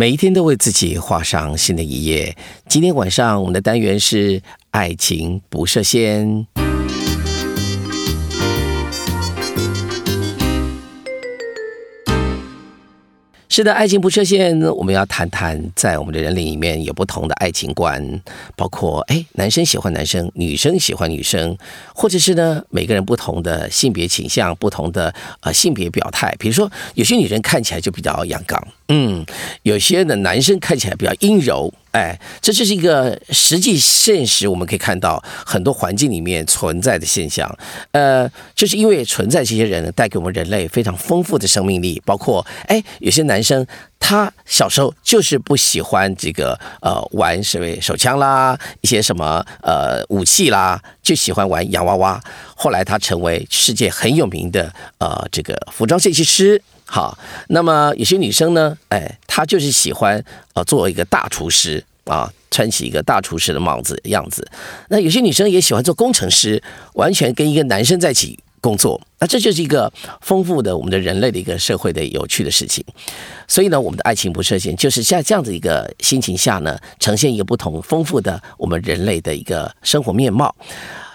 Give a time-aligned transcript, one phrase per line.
[0.00, 2.34] 每一天都为自己画上新的一页。
[2.66, 6.46] 今天晚上我们的单元是爱情不设限。
[13.50, 14.58] 是的，爱情不设限。
[14.70, 18.22] 我们要谈谈，在我们的人里面有不同的爱情观，
[18.56, 21.54] 包括哎，男生喜欢男生，女生喜欢女生，
[21.94, 26.34] 或者是呢，每个人不同的性别倾向，不同的呃性别表态。
[26.38, 29.24] 比如说，有些女人看起来就比较阳刚，嗯，
[29.62, 31.72] 有些的男生看起来比较阴柔。
[31.92, 37.52] 哎，这就是一个实际现实，我们可以看到很多环境里面存在的现象。
[37.92, 42.00] 呃，就是因为存在这些人，带给我们人类非常丰富的生命力。
[42.04, 43.66] 包括，哎，有些男生
[43.98, 52.20] 他小时候就是不喜欢这个呃玩什么手枪啦，一些什么呃武器啦，就喜欢玩洋娃娃。
[52.54, 56.62] 后来他成为世界很有名的呃这个服装设计师。
[56.92, 57.16] 好，
[57.50, 60.22] 那么有些女生呢，哎，她就是喜欢
[60.54, 64.44] 呃做一个大厨师啊，穿起一个大厨师的帽子样子。
[64.88, 66.60] 那有些女生也喜欢做工程师，
[66.94, 69.00] 完全跟一个男生在一起工作。
[69.20, 72.84] 那这就是一个丰富的我们的人类的一个社会的有趣的事情。
[73.46, 80.52] 所以呢，我们的爱情不设限，就是在这样子一个心情下呢，呈现一个不同丰富的我们人类的一个生活面貌。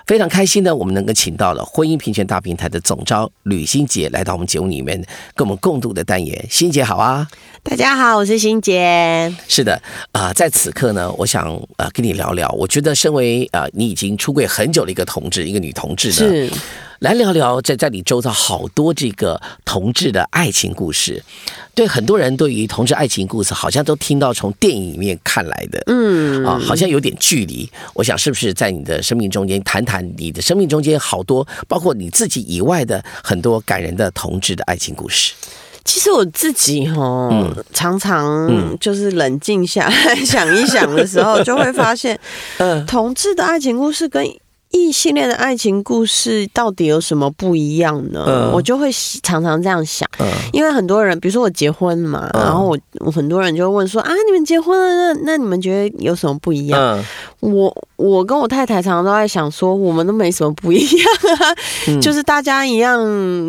[0.05, 5.03] 非常开心呢，我们能够请到了婚姻平权大平台的总招吕欣杰来到我们节目里面，
[5.33, 6.45] 跟我们共度的单元。
[6.49, 7.27] 欣杰好啊，
[7.63, 9.33] 大家好，我是欣杰。
[9.47, 12.47] 是的，啊，在此刻呢，我想呃跟你聊聊。
[12.49, 16.51] 我觉得，身为啊你已经出柜很久的一个同志，一个女同志呢。
[16.99, 21.21] 来聊聊，在在你周遭好多这个同志的爱情故事，
[21.73, 27.69] 对很多人对于同志爱情故事，好像都听到从电影里面看来的，嗯啊，好像有点距离。
[27.93, 35.33] 我想是不是在你的生命中间谈谈你的生命中间好多，包括你自己以外的很多感人的同志的爱情故事？
[35.83, 37.29] 其实我自己哈，
[37.73, 42.17] 常常就是冷静下来 想一想的时候，就会发现，
[42.57, 44.25] 嗯，同志的爱情故事跟。
[44.71, 48.51] 异性恋的爱情故事到底有什么不一样呢？
[48.53, 48.91] 我就会
[49.23, 50.07] 常常这样想，
[50.51, 57.03] 因为很多人，比如说我结婚嘛，然后我我很多人就会问说啊，你们结婚了，那那你们觉得有什么不一样？
[57.39, 61.07] 我我跟我太太常常都在想说，我们都没什么不一样
[61.39, 61.55] 啊，
[62.01, 62.99] 就是大家一样，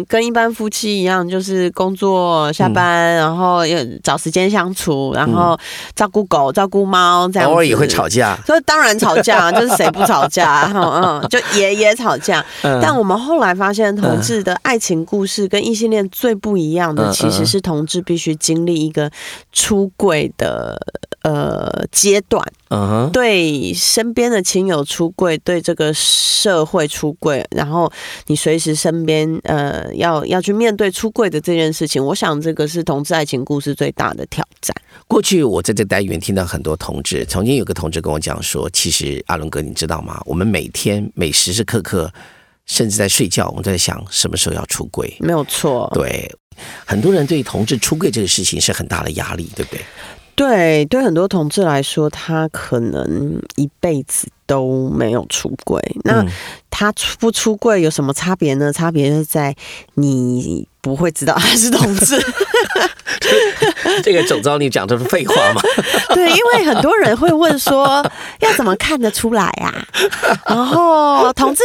[0.07, 5.59] 跟一般夫妻一样，就是工作下班，然后要找时间相处，然后
[5.95, 10.73] 照顾狗、照顾猫，这样偶尔也会吵架，所以当然吵架，就是谁不吵架？
[11.07, 11.29] 嗯。
[11.29, 12.45] 就爷爷吵架，
[12.83, 19.11] 但我们后来发现，同志的爱情故事跟异性恋最不一样的，其实是同志必须经历一个
[19.53, 20.77] 出轨的
[21.27, 22.41] 呃阶段。
[22.69, 27.91] 嗯哼，对身边的亲友出柜，对这个社会出柜，然后
[28.27, 34.75] 你随时身边呃要要去面对出柜的这件事情，我想这个是同志爱情故事最大的挑战。
[35.07, 40.21] 过去我在这单元听到很多同志，曾经有个同志跟我讲说，其实阿伦哥，你知道吗？
[40.27, 42.13] 我们每天每时时刻刻，
[42.67, 45.17] 甚至在睡觉，我们都在想什么时候要出柜。
[45.21, 46.29] 没有错，对，
[46.85, 49.81] 很多人对同志出柜这个事情是很大的压力，对不对？
[50.37, 55.83] 对，对很多同志来说，他可能一辈子都没有出轨。
[56.05, 56.25] 那
[56.79, 58.71] 他出不出柜有什么差别呢？
[58.71, 59.55] 差别是在
[59.95, 60.69] 你。
[60.83, 62.17] 不会知道他是同志，
[64.05, 65.61] 这个总招你讲的是废话吗？
[66.15, 69.75] 对，因为很多人会问说，要怎么看得出来啊？
[70.47, 71.63] 然后同志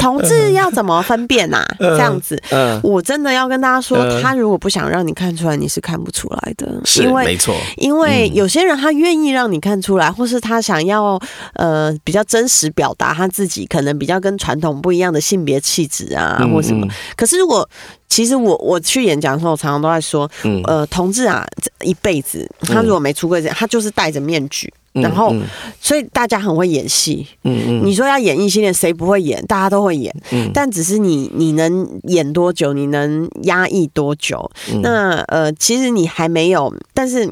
[0.00, 1.62] 同志要怎么分辨呐？
[1.78, 2.42] 这样子，
[2.82, 6.80] 我真的要跟大家说，他如果不想让你看出来，你是看不出来的。
[6.86, 7.54] 是，没错。
[7.76, 11.20] 因为有些人他愿意让你看出来，或是他想要
[11.56, 16.86] 呃比较真实表达他自己，可能比较跟传统不一样的性别气质啊，或什么。
[17.16, 17.68] 可是如果
[18.08, 20.30] 其实我我去演讲的时候，常常都在说，
[20.64, 21.46] 呃，同志啊，
[21.80, 25.34] 一辈子他如果没出柜，他就是戴着面具，然后
[25.80, 27.26] 所以大家很会演戏。
[27.44, 29.42] 嗯嗯，你说要演异性恋，谁不会演？
[29.46, 30.14] 大家都会演。
[30.30, 34.50] 嗯，但只是你你能演多久，你能压抑多久？
[34.82, 37.28] 那呃，其实你还没有，但是。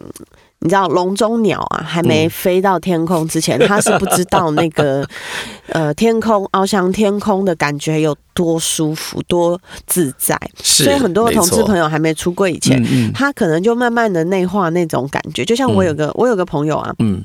[0.60, 5.07] 你知道笼中鸟啊，还没飞到天空之前，它是不知道那个
[5.72, 10.39] 呃天空翱翔天空的感觉有多舒服、多自在。
[10.62, 12.83] 所以很多同志朋友还没出柜以前，
[13.15, 15.45] 他可能就慢慢的内化那种感觉。
[15.45, 17.24] 就像我有个我有个朋友啊，嗯。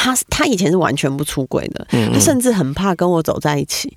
[0.00, 3.92] 他他以前是完全不出轨的，他甚至很怕跟我走在一起，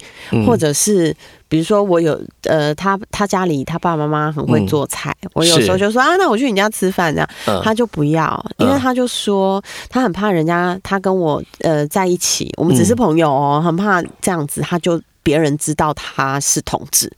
[0.47, 1.15] 或者是
[1.47, 7.13] 比如说我有呃，他他家里他爸爸妈妈很会做菜，我有时候就说啊，那我去你家吃饭。
[7.13, 7.29] 这样，
[7.63, 17.11] 他就不要，因为他就说他很怕人家他跟我呃在一起，我们只是朋友哦，很怕这样子，他就别人知道他是同志。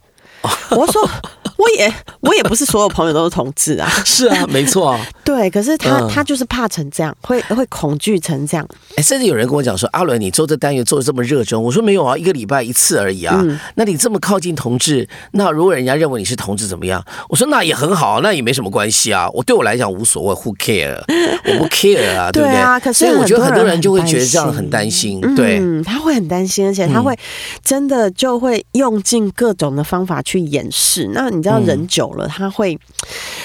[0.76, 1.10] 我说。
[1.56, 8.68] 我也我也不是所有朋友都是同志啊， 是啊，没错， 对，可是他他就是怕成这样，会会恐惧成这样。
[8.96, 13.42] 哎，甚至有人跟我讲说，阿伦，你做这单元做的这么热衷，我说没有啊，一个礼拜一次而已啊。
[13.76, 17.02] 那你这么靠近同志，那如果人家认为你是同志怎么样？
[17.30, 19.30] 我说那也很好，那也没什么关系啊。
[19.30, 21.00] 我对我来讲无所谓，Who care？
[21.46, 22.58] 我不 care 啊，对不对？
[22.58, 27.18] 啊，可是我觉得很多人就会觉得这样很担心，对，他会很担心，而且他会
[27.64, 31.10] 真的就会用尽各种的方法去掩饰。
[31.14, 32.28] 那你知道，人久了。
[32.28, 32.78] 他会，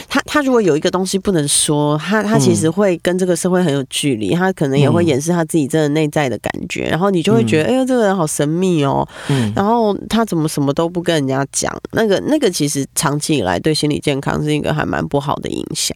[0.09, 15.95] 他他如果有一个东西不能说，他他其实会跟这个社会很有距离，他可能也会掩饰他自己真的内在的感觉，然后你就会觉得，哎呀，这个人好神秘哦，嗯，然后他怎么什么都不跟人家讲，那个那个其实长期以来对心理健康是一个还蛮不好的影响。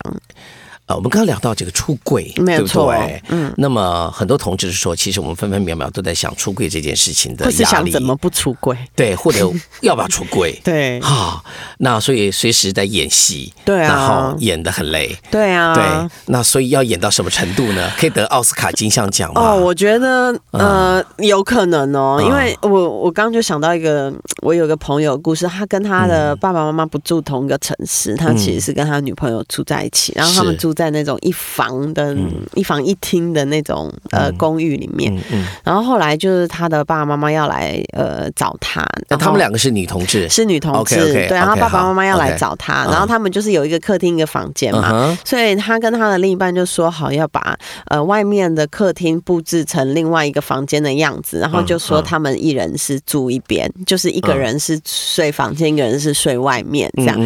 [0.88, 3.22] 我们刚刚聊到这个出柜，对不对？
[3.28, 8.76] 嗯，那么很多同志说，其实我们分分秒秒都在想出柜这件事情的压力，怎么不出柜？
[8.94, 9.50] 对，或者
[9.80, 10.52] 要不要出柜？
[10.62, 11.42] 对，好，
[11.78, 15.82] 那所以随时在演戏，对啊，然后演的很累，对啊，对，
[16.26, 17.90] 那所以要演到什么程度呢？
[17.96, 19.40] 可以得奥斯卡金像奖吗？
[19.40, 24.12] 哦，我觉得呃有可能哦，因为我我刚刚就想到一个，
[24.42, 30.81] 我有个朋友故事，他跟他的爸爸妈妈不住同一个城市，他其实是跟他女朋友住在一起，然后他们住在。
[30.82, 32.16] 在那种一房的
[32.54, 35.16] 一房一厅的那种呃公寓里面，
[35.62, 47.56] 然后后来就是他的爸爸妈妈要来呃找他，那他们两个是女同志，是女同志，对，然后爸爸妈妈要来找他，然后他们就是有一个客厅一个房间嘛，所以他跟他的另一半就说好要把
[47.86, 57.16] 呃外面的客厅布置成另外一个房间的样子，然后就说他们一人是住一边，就是一个人是睡房间，一个人是睡外面这样，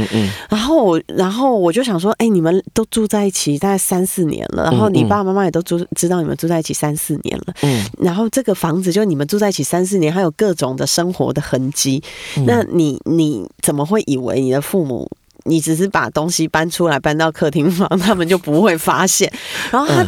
[0.50, 3.35] 然后我然后我就想说，哎，你们都住在一起。
[3.58, 7.54] 大概三四年了，然后你爸爸妈妈也都住，知道你们住在一起三四年了。
[7.62, 12.02] 嗯，然后这个房子就你们住在一起三四年，还有各种的生活的痕迹。
[12.46, 15.10] 那你你怎么会以为你的父母，
[15.44, 19.30] 你只是把东西搬出来搬到客厅房， 他们就不会发现？
[19.70, 20.06] 然后他，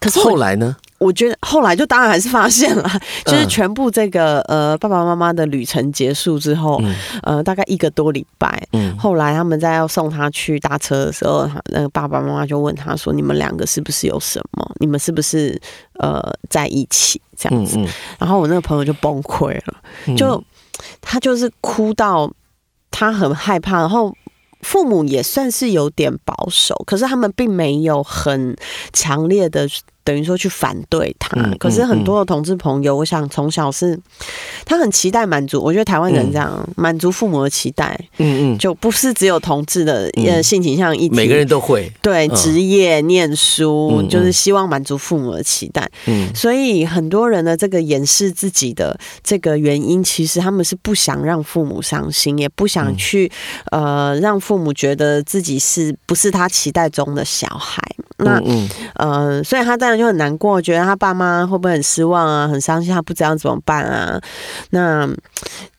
[0.00, 0.76] 可是后来呢？
[1.00, 2.86] 我觉得后来就当然还是发现了，
[3.24, 6.78] 就是全部这个呃爸爸妈妈的旅程结束之后，
[7.22, 8.62] 呃大概一个多礼拜，
[8.98, 14.70] 后来他们在要送他去搭车的时候，那个爸爸妈妈就问他说：“你们两个是不是有什么？
[14.78, 15.58] 你们是不是
[15.94, 16.20] 呃
[16.50, 17.78] 在一起这样子？”
[18.20, 19.80] 然后我那个朋友就崩溃了，
[20.16, 20.44] 就
[21.00, 22.30] 他就是哭到
[22.90, 24.14] 他很害怕，然后
[24.60, 28.54] 父母也算是有点保守，可是他们并没有很
[28.92, 29.66] 强烈的。
[30.02, 33.98] 等于说去反对他，可是很多的同志朋友，我想从小是，
[34.64, 35.62] 他很期待满足。
[35.62, 45.88] 我觉得台湾人这样满足父母的期待，嗯嗯，就不是只有同志的呃性倾向一每个人都会对职业、念书，就是希望满足父母的期待。
[46.06, 53.30] 嗯，所以很多人的这个掩饰自己的这个原因，其实他们是不想让父母伤心，也不想去
[53.70, 57.82] 呃让父母觉得自己是不是他期待中的小孩。
[58.24, 64.20] 那嗯呃，所以他当然就很难过，觉得他爸妈会不会很失望啊，很伤心，他不知道怎么办啊。
[64.70, 65.08] 那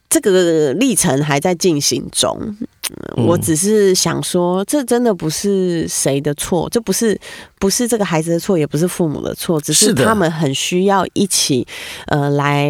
[0.09, 2.37] 这个历程还在进行中，
[3.15, 7.17] 我只是想说，这真的不是谁的错，这不是
[7.59, 11.65] 不是这个孩子的错，也不是父母的错，只是他们很需要一起
[12.07, 12.69] 呃来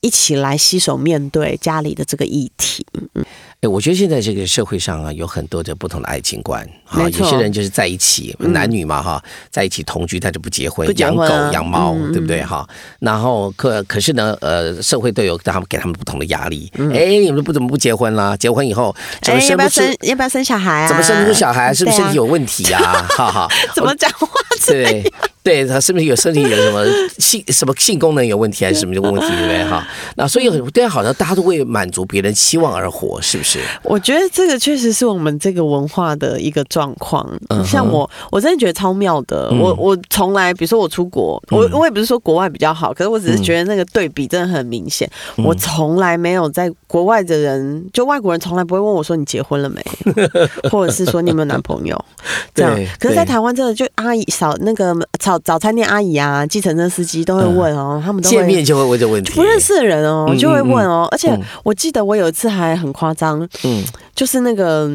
[0.00, 2.86] 一起来携手面对家里的这个议题。
[3.14, 3.24] 嗯。
[3.66, 7.02] 哎，我觉得现在这个社会上啊，有很多的不同的爱情观啊。
[7.02, 9.20] 有些人就是在一起，男女嘛哈，
[9.50, 12.66] 在一起同居，他就不结婚，养狗养猫，对不对哈？
[13.00, 16.70] 然后可可是呢，呃，社会都有他们给他们不同的压力。
[16.92, 18.36] 哎，你们不怎么不结婚啦？
[18.36, 19.82] 结婚以后怎么生不出？
[20.02, 20.88] 要不要生小孩啊？
[20.88, 21.74] 怎么生不出小孩？
[21.74, 23.06] 是不是身体有问题啊？
[23.10, 24.28] 哈哈， 怎么讲话？
[24.66, 25.12] 对。
[25.46, 26.84] 对他是不是有身体有什么
[27.18, 29.86] 性什么性功能有问题还是什么问题对不对哈？
[30.16, 33.60] 那所以对好像大家都为满足别人期望而活，是不是？
[33.84, 37.24] 我觉得这个确实是我们这个文化的一个状况。
[37.64, 39.48] 像我，我真的觉得超妙的。
[39.52, 45.08] 我我从来，比如说我出国，我我也不是说国外比较好，可是我只是觉得那个对比真的很明显。
[45.36, 49.80] 我从来没有在国外的人，就外国人从来不会问我说你结婚了没，
[50.72, 52.04] 或者是说你有没有男朋友
[52.52, 52.74] 这样。
[52.98, 55.35] 可是，在台湾真的就阿姨扫那个扫。
[55.40, 61.08] 早餐店阿姨啊，计程车司机都会问哦，他们都见面就会问这问题，不认识的人哦就会问哦。
[61.10, 64.90] 而且我记得我有一次还很夸张，嗯，就是那个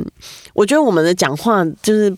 [0.54, 2.10] 我觉得我们的讲话就是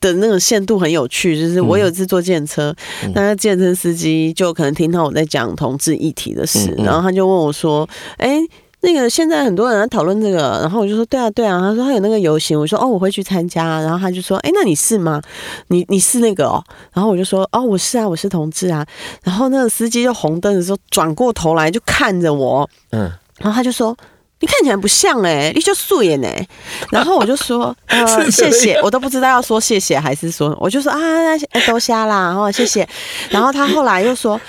[0.00, 2.74] 的那个限度很有趣，就是我有一次坐计程车，
[3.14, 8.40] 那个计程车司机就可能听到我在讲同志议题的事，然后他就问我说：“哎。”
[8.82, 15.20] 那个现在很多人在讨论这个，然后我就说对啊对啊，他说他有那个游行，我说哦我会去参加，然后他就说哎那你是吗？
[15.68, 18.86] 你你是那个哦，然后我就说哦我是啊我是同志啊，
[19.22, 23.96] 然后那个司机就红灯的时候转过头来就看着我，嗯，然后他就说
[24.42, 26.48] 你看起来不像哎、你就素颜哎。
[26.90, 32.88] 然后我就说呃 谢谢，我都不知道要说谢谢还是说，我就说啊那都瞎啦，然后谢谢。
[33.28, 34.40] 然后他后来又说，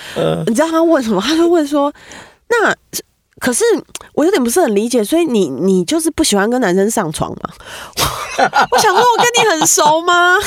[0.47, 1.19] 你知道他问什么？
[1.21, 1.91] 他就问说，
[2.49, 2.73] 那
[3.41, 3.63] 可是
[4.13, 7.49] 我有点不是很理解，所以你你就是不喜欢跟男生上床吗？
[8.71, 10.37] 我想说，我跟你很熟吗？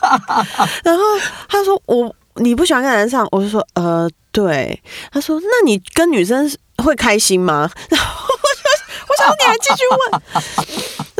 [0.82, 1.04] 然后
[1.48, 4.82] 他说我你不喜欢跟男生上，我就说呃对。
[5.12, 6.50] 他说那你跟女生
[6.82, 7.70] 会开心吗？
[7.90, 8.62] 然 后我就
[9.08, 10.00] 我想说你还继续问，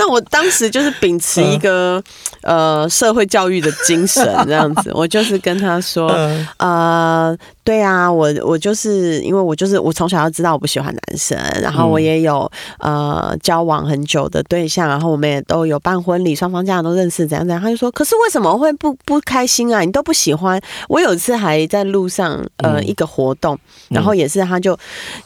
[0.02, 2.02] 那我当时就是秉持一个、
[2.42, 6.08] 呃社会教育的精神 这样子，我就是跟他说
[6.58, 17.62] 呃对啊，我我就是因为我就是我从小就知道我不喜欢男生，然后我也有、呃交往很久的对象，然后我们也都有办婚礼，双方家长都认识，怎样怎样。
[17.62, 19.80] 他就说，可是为什么会不不开心啊？
[19.82, 20.60] 你都不喜欢。
[20.88, 23.56] 我有一次还在路上呃、嗯一个活动，
[23.88, 24.76] 然后也是他就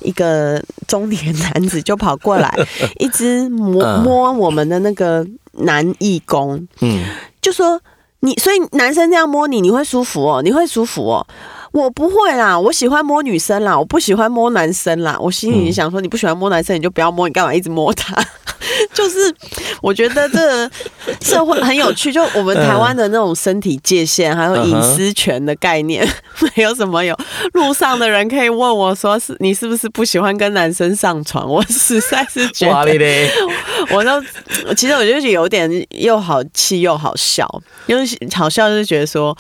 [0.01, 2.55] 一个中年男子就跑过来，
[3.01, 7.05] 一直摸嗯摸我们的那个男义工，嗯，
[7.41, 7.81] 就说
[8.21, 11.27] 你，所以男生这样摸你，你会舒服哦，你会舒服哦。
[11.73, 15.19] 我不会啦，我喜欢摸女生啦，我不喜欢摸男生啦。
[15.21, 18.17] 我心里想说，你不喜欢摸男生，你就不要摸，你干嘛一直摸他？
[18.97, 19.35] 就是
[19.83, 20.71] 我觉得这个
[21.21, 26.03] 社会很有趣，就我们台湾的那种身体界限还有隐私权的概念，
[26.57, 27.15] 没 有什么有
[27.53, 31.47] 路上的人可以问我说是你是不是不喜欢跟男生上床？
[31.47, 32.73] 我实在是觉得
[33.91, 34.23] 我都
[34.75, 37.47] 其实我就觉得有点又好气又好笑，
[37.87, 38.03] 因为
[38.35, 39.37] 好笑就是觉得说，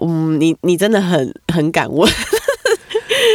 [0.00, 2.08] 嗯，你你真的很很敢问，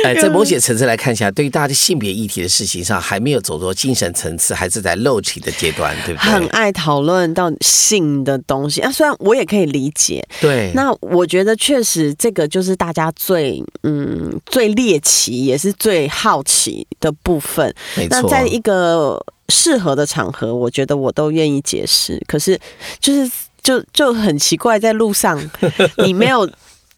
[0.03, 6.31] 哎， 在某些层次来看一下，对于大家的性别议题的事情上，还没有走到精神层次，还是在肉体的阶段，对不对？
[6.31, 8.91] 很爱讨论到性的东西啊。
[8.91, 17.73] 虽然我也可以理解，对，那我觉得确实这个就是大家最嗯最猎奇也是最好奇的部分。
[18.09, 22.21] 那在一个适合的场合，我觉得我都愿意解释。
[22.27, 22.59] 可是
[22.99, 25.39] 就是就就很奇怪，在路上
[26.03, 26.49] 你没有。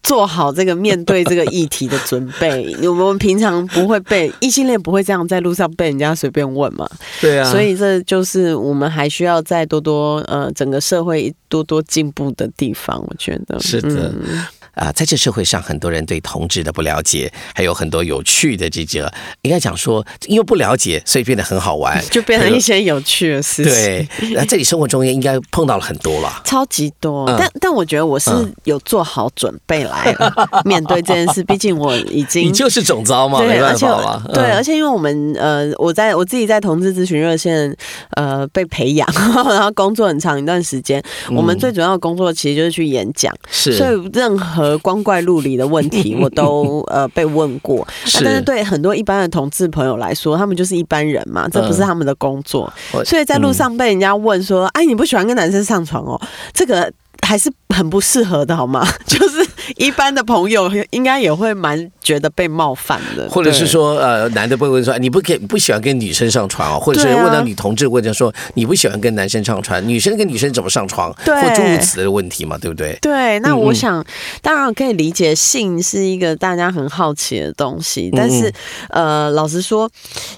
[0.02, 6.88] 做好这个面对这个议题的准备， 我们平常不会被异性恋不会这样在路上被人家随便问嘛，
[7.20, 13.58] 对啊，所以这就是我们还需要再多多呃整个社会多多进步的地方，我觉得。
[13.60, 14.12] 是的。
[14.14, 14.44] 嗯
[14.80, 23.72] 啊，在这社会上，很多人对同志的不了解，还有很多有趣的这个，应该讲说，因为不了解，所以变得很好玩， 就变成一些有趣的事情。
[23.74, 24.08] 对。
[24.32, 26.40] 那在你生活中也应该碰到了很多了。
[26.46, 30.32] 超级多，嗯但但我觉得我是嗯有做好准备来了
[30.64, 34.24] 面对这件事，毕竟我已经你就是总招嘛，对，没而且办法嘛。
[34.32, 37.76] 对，嗯而且因为我们呃，我在我自己在同志咨询热线
[38.16, 47.86] 呃被培养，然后工作很长一段时间，我们最主要的工作其实就是去演讲，嗯是，所以任何光怪陆离的问题 我都呃被问过。
[48.14, 56.20] 那但是对很多一般的同志朋友来说，他们就是一般人嘛，这不是他们的工作，我所以在路上被人家问说：“哎，你不喜欢跟男生上床哦？”
[56.52, 56.92] 这个
[57.26, 58.86] 还是很不适合的，好吗？
[59.06, 59.46] 就是
[59.76, 71.40] 一般的朋友应该也会蛮觉得被冒犯了，或者是说，呃，男的会问说，你不给不喜欢跟女生上床哦，或者是问到女同志问者说，你不喜欢跟男生上床，女生跟女生怎么上床，对。
[71.40, 72.98] 或诸如此类的问题嘛，对不对？
[73.00, 74.04] 对，那我想，
[74.42, 78.48] 当然可以理解，性是一个大家很好奇的东西，但是，
[78.88, 79.88] 嗯呃，老实说，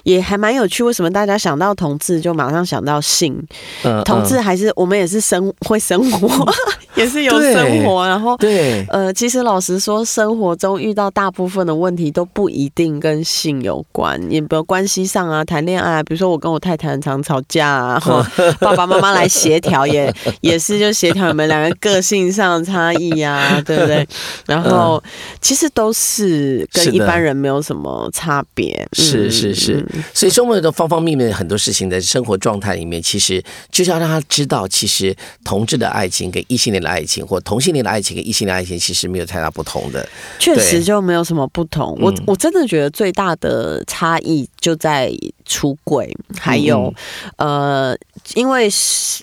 [0.03, 0.83] 也还蛮有趣。
[0.83, 3.35] 为什么大家想到同志就马上想到性？
[3.83, 6.29] 嗯同志还是我们也是生 会生活，
[6.95, 8.37] 也是有生活，然后。
[8.37, 18.25] 对，呃，其实老实说，生活中遇到大部分的问题都不一定跟性有关，也比如关系上啊，谈恋爱啊，比如说我跟我太太很常吵架啊， 或
[18.59, 24.07] 爸爸妈妈来协调，也 也是就协调你们两个个性上的差异啊，对不对？
[24.45, 25.01] 然后
[25.41, 29.31] 其实都是跟一般人没有什么差别，是嗯。
[29.31, 40.07] 是是嗯所以生活的方方面面很多事情的生活状态里面，其实就是要让他知道，其实同志的爱情跟异性恋的爱情，或同性恋的爱情跟异性恋的爱情，其实没有太大不同的。
[40.39, 41.97] 确实就没有什么不同。
[41.99, 45.11] 我嗯我真的觉得最大的差异就在
[45.45, 46.93] 出轨，还有、
[47.37, 47.97] 嗯呃，
[48.35, 48.69] 因为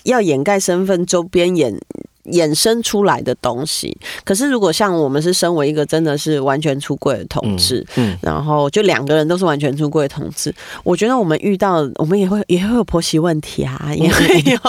[0.03, 1.77] 要掩盖身份，周边衍
[2.25, 3.95] 衍生出来的东西。
[4.23, 7.85] 可是如果像我们是身为一个真的是完全出柜的同志。
[7.95, 14.59] 嗯，然后就两个人都是完全出柜的同志，我觉得我们遇到我们也会也会有婆媳问题啊，也会有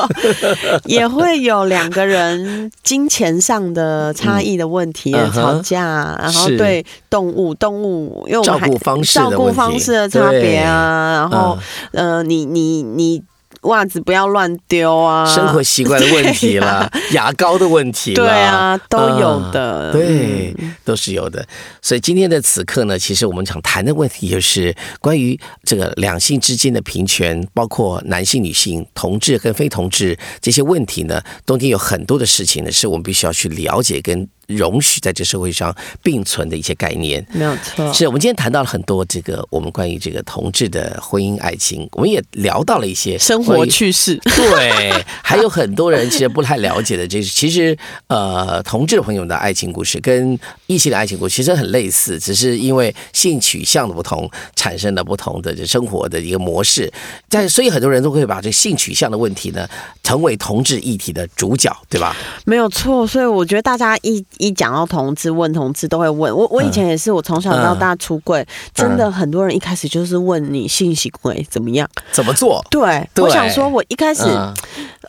[0.87, 11.57] 也会有两个人金钱上的差异的问题，吵架啊，然后是对动物动物因为我们照还顾方式的照顾方式的差别啊，然后
[11.93, 13.23] 嗯呃，你你你。
[13.63, 20.55] 袜子不要乱丢啊，生活习惯的问题啦， 牙膏的问题啦，对啊，都有的，嗯对，
[20.85, 21.47] 都是有的。
[21.81, 34.29] 所以今天的此刻呢，其实我们想谈的问题就是关于这个两性之间的平权，包括男性、女性、同志跟非同志这些问题呢，中间有很多的事情呢，是我们必须要去了解跟。
[34.57, 37.93] 容许在这社会上并存的一些概念，没有错。
[37.93, 44.17] 是我们今天谈到了很多这个我们关于这个同志的婚姻爱情，我们也聊到了一些生活趣事。
[44.37, 44.93] 对，
[45.23, 56.93] 还有很多人其实不太了解的，就是其实呃，同志的朋友的爱情故事跟异性的爱情故事其实很类似，只是因为性取向的不同，产生了不同的这生活的一个模式。
[57.29, 59.69] 但所以很多人都会把这性取向的问题呢，
[60.03, 62.17] 成为同志议题的主角，对吧？
[62.45, 63.07] 没有错。
[63.07, 66.47] 所以我觉得大家一一讲到同志，问同志都会问我。
[66.49, 68.45] 我以前也是，我从小到大出柜，
[68.75, 72.65] 真的很多人一开始就是问你性行为怎么样，怎么做？
[72.69, 74.25] 对，我想说，我一开始，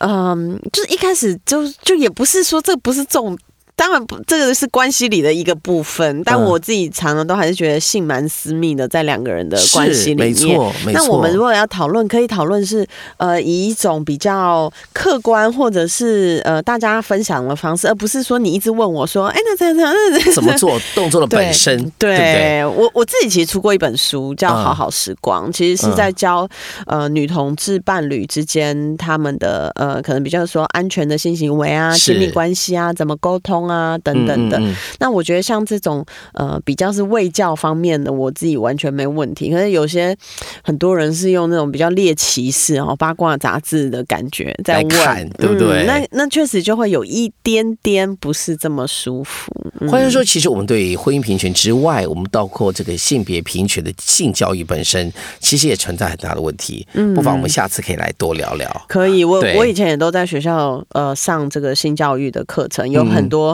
[0.00, 3.36] 嗯，就是一开始就就也不是说这不是重。
[3.76, 10.28] 当然不，这个是关系里的一个部分，但我自己常常都还是觉得性蛮私密的，在两个人的关系里面。
[10.28, 11.02] 没错，没错。
[11.02, 19.92] 那我们如果要讨论，可以讨论是呃以一种比较客观或者是呃大家分享的方式，而不是说你一直问我说，哎，那这样这样
[20.32, 21.76] 怎 么做 动作的本身？
[21.98, 22.64] 对对？
[22.64, 26.48] 我我自己其实出过一本书叫《好好时光》，其实是在教
[26.86, 33.63] 呃女同志伴侣之间他们的呃可能比较说安全的性行为啊、亲密关系啊，怎么沟通。
[33.68, 34.60] 啊，等等的，
[34.98, 39.50] 那我觉得像这种呃比较是卫教方面的，我自己完全没问题。
[39.50, 40.16] 可是有些
[40.62, 45.84] 很多人是用那种比较猎奇式哦八卦杂志的感觉在问，对不对？
[45.86, 49.52] 那那确实就会有一点点不是这么舒服。
[49.88, 56.86] 或者说，其实我们对婚姻平权之外，我们包括这个性别平权的性教育本身，其实也存在很大的问题。
[56.94, 58.84] 嗯，不妨我们下次可以来多聊聊。
[58.88, 63.53] 可以，我我以前也都在学校呃上这个性教育的课程，有很多。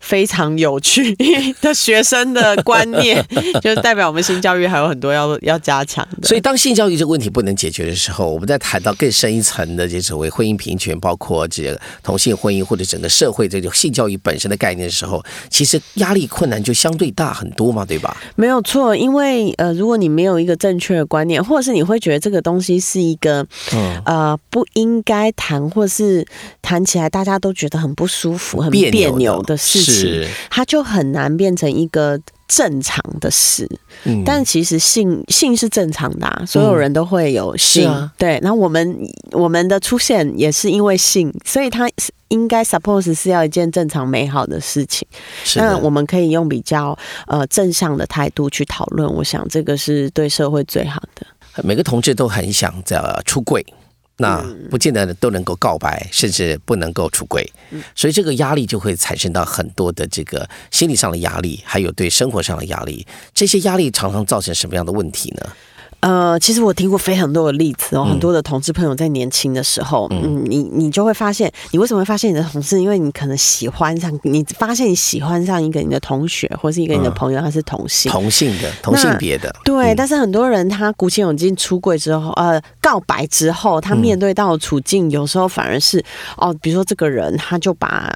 [0.00, 1.14] 非常有趣
[1.60, 3.24] 的学生的观念，
[3.62, 6.26] 就是代表我们性教育还有很多要要加强的。
[6.26, 18.16] 所以，当性教育这个问题不能解决的时候，我们在谈到更深一层的这所谓婚姻平权，包括这个同性婚姻或者整个社会这种性教育本身的概念的时候，其实压力困难就相对大很多嘛，对吧？
[18.36, 23.46] 没有错，因为呃，如果你没有一个正确的观念，或者是你会觉得这个东西是一个
[24.04, 26.26] 呃不应该谈，或是
[26.62, 29.89] 谈起来大家都觉得很不舒服、很别扭的事情。
[29.90, 33.68] 是，它就很难变成一个正常的事。
[34.04, 38.10] 嗯，但其实性性是正常的，所有人都会有性。
[38.16, 38.96] 对，然后我们
[39.32, 41.88] 我们的出现也是因为性，所以它
[42.28, 45.06] 应该 suppose 是要一件正常美好的事情。
[45.56, 51.26] 那我们可以用比较呃正向的态度去讨论，我想这个是对社会最好的。
[51.62, 53.64] 每个同志都很想在出柜。
[54.20, 57.50] 那不见得都能够告白，甚至不能够出轨，
[57.94, 63.06] 所以这个压力就会产生到很多的这个心理上的压力，还有对生活上的压力。
[63.34, 65.50] 这些压力常常造成什么样的问题呢？
[66.00, 72.80] 呃，其实我听过非常多的例子哦，很多的同志朋友在年轻的时候，嗯，你你就会发现，你为什么会发现你的同事？
[72.80, 79.94] 因为你可能喜欢上，你发现你喜欢上一个你的同学或是一个你的朋友，他是同性，同性的，同性别的，对。
[79.94, 86.02] 但是很多人他鼓起勇气出柜之后，呃，告白之后，他面对到的处境，有时候反而是
[86.36, 88.10] 哦，比如说这个人他就把。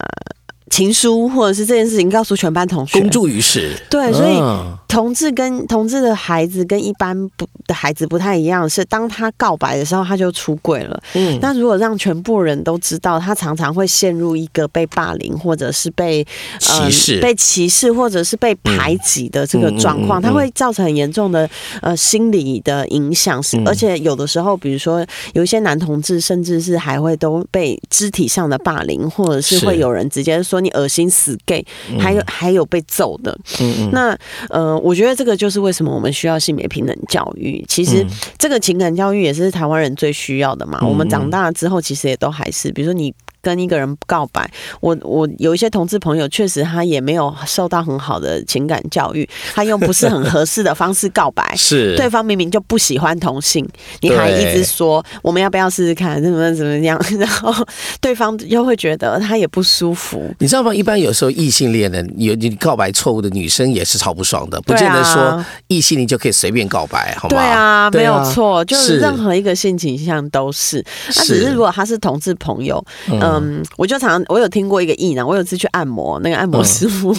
[0.71, 3.77] 情书，或者是这件事情告诉全班同学，公诸于世。
[3.89, 4.35] 对，所以
[4.95, 11.03] 同志跟同志的孩子跟一般不的孩子不太一样，是当他告白的时候，他就出轨了。
[11.15, 16.27] 嗯，那如果让全部人都知道，他常常会陷入一个被霸凌，或者是被
[16.59, 21.49] 歧视、被歧视，或者是被排挤的这个状况，他会造成很严重的
[21.83, 23.43] 呃心理的影响。
[23.43, 25.05] 是，而且有的时候，比如说
[25.35, 30.61] 有一些男同志，甚至是还会都被肢体上的霸凌，或者是会有人直接说。
[30.65, 31.63] 你恶心死 gay，
[32.01, 33.39] 还有还有被揍的，
[33.93, 34.17] 那
[34.49, 37.65] 呃，我觉得这个就是为什么我们需要性别平等教育。
[37.67, 38.07] 其实
[38.39, 40.79] 这个情感教育也是台湾人最需要的嘛。
[40.87, 43.15] 我们长大之后，其实也都还是，比如说你。
[43.45, 51.95] 跟一个人告白，我我有一些同志朋友，确实他也没有受到很好的情感教育，他用不是很合适的方式告白， 是。
[51.97, 53.69] 对方明明就不喜欢同性，
[54.01, 57.55] 你还一直说我们要不要试试看，怎么怎么样，然后
[58.01, 60.75] 对方又会觉得他也不舒服，你知道吗？
[60.75, 67.37] 一般有时候异性恋的有你告白错误的女生也是超不爽的，不见得说异性恋就可以随便告白，好吗？
[67.37, 70.83] 对啊，没有错，就是任何一个性倾向都是，
[71.17, 73.34] 那只是如果他是同志朋友，嗯。
[73.43, 77.15] 嗯，我就常常我有听过一个艺人，我有次去按摩，那个按摩师傅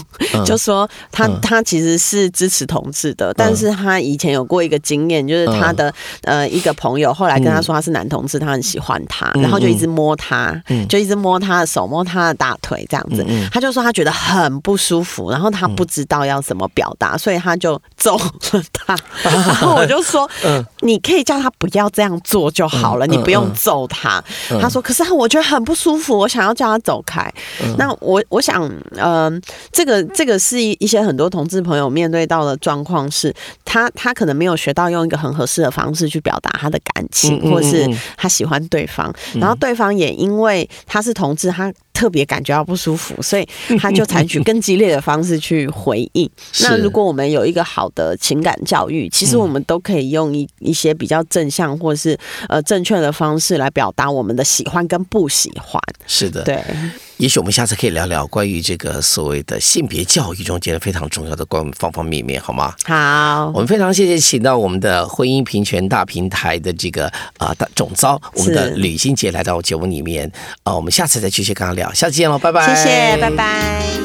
[0.46, 20.30] 就说他他其实是支持同志的，但是他以前有过一个经验，就是他的呃一个朋友后来跟他说他是男同志，他很喜欢他，然后就一直摸他，就一直摸他的手，摸他的大腿这样子，他就说他觉得很不舒服，然后他不知道要怎么表达，所以他就揍了他， 然后我就说，
[20.82, 24.24] 你可以叫他不要这样做就好了，你不用揍他。
[24.62, 27.32] 他说，可是我觉得很不舒服，我想要叫他走开。
[27.78, 29.42] 那我我想，嗯，
[29.72, 37.88] 这个这个是一些很多同志朋友面对到的状况，是他他可能没有学到用一个很合适的方式去表达他的感情，或是
[38.18, 41.72] 他喜欢对方，然后对方也因为他是同志，他。
[41.96, 43.48] 特别感觉到不舒服，所以
[43.80, 46.30] 他就采取更激烈的方式去回应。
[46.62, 52.18] 那如果我们有一个好的情感教育，其实我们都可以用一一些比较正向或是
[52.50, 55.82] 呃正确的方式来表达我们的喜欢跟不喜欢。
[56.06, 56.62] 是的，对。
[57.18, 62.74] 也许我们下次可以聊聊关于这个所谓的性别教育中间非常重要的关方方面面，好吗？
[62.84, 70.30] 好，我们非常谢谢请到我们的婚姻平权大平台的这个啊大总招，我们的吕欣杰来到节目里面
[70.64, 71.92] 啊，我们下次再继续跟他聊。
[71.94, 72.76] 下次见喽，拜拜。
[72.76, 74.05] 谢谢，拜拜。